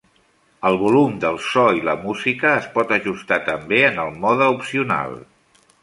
[0.69, 5.19] El volum del so i la música es pot ajustar també en el mode opcional.